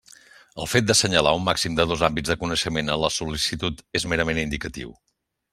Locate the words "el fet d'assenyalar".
0.63-1.33